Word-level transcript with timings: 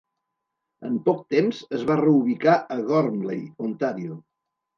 En 0.87 0.95
poc 1.09 1.19
temps 1.33 1.59
es 1.81 1.83
va 1.89 1.99
reubicar 1.99 2.57
a 2.77 2.79
Gormley, 2.89 3.45
Ontario. 3.69 4.19